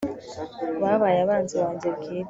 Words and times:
babaye 0.81 1.17
abanzi 1.21 1.55
banjye 1.61 1.87
bwite 1.95 2.09